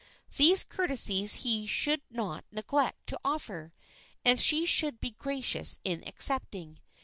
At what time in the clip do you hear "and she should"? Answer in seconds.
4.25-4.99